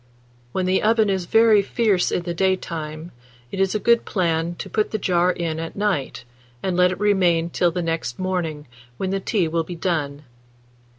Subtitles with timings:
[0.51, 3.11] When the oven is very fierce in the daytime,
[3.51, 6.23] it is a good plan to put the jar in at night,
[6.63, 8.67] and let it remain till the next morning,
[8.97, 10.23] when the tea will be done.